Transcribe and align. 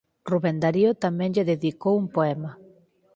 Rubén 0.29 0.57
Darío 0.63 0.91
tamén 1.05 1.33
lle 1.35 1.49
dedicou 1.53 1.93
un 2.03 2.07
poema. 2.15 2.51